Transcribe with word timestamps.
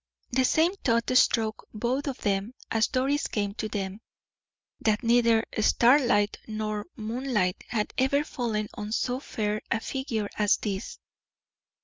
The 0.31 0.45
same 0.45 0.73
thought 0.83 1.15
struck 1.15 1.63
both 1.75 2.07
of 2.07 2.17
them 2.21 2.55
as 2.71 2.87
Doris 2.87 3.27
came 3.27 3.53
to 3.53 3.69
them, 3.69 4.01
that 4.79 5.03
neither 5.03 5.45
starlight 5.59 6.39
nor 6.47 6.87
moonlight 6.95 7.63
had 7.67 7.93
ever 7.99 8.23
fallen 8.23 8.67
on 8.73 8.93
so 8.93 9.19
fair 9.19 9.61
a 9.69 9.79
figure 9.79 10.27
as 10.39 10.57
this. 10.57 10.97